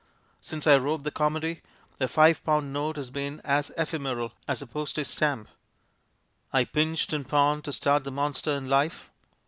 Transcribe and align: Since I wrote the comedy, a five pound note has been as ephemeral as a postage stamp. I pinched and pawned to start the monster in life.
Since 0.41 0.65
I 0.65 0.77
wrote 0.77 1.03
the 1.03 1.11
comedy, 1.11 1.61
a 1.99 2.07
five 2.07 2.43
pound 2.43 2.73
note 2.73 2.95
has 2.95 3.11
been 3.11 3.39
as 3.43 3.71
ephemeral 3.77 4.33
as 4.47 4.59
a 4.63 4.65
postage 4.65 5.05
stamp. 5.05 5.47
I 6.51 6.65
pinched 6.65 7.13
and 7.13 7.29
pawned 7.29 7.65
to 7.65 7.71
start 7.71 8.03
the 8.03 8.09
monster 8.11 8.51
in 8.53 8.67
life. 8.67 9.11